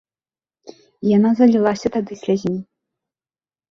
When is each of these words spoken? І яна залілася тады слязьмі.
І 0.73 1.05
яна 1.17 1.31
залілася 1.43 1.87
тады 1.99 2.13
слязьмі. 2.25 2.59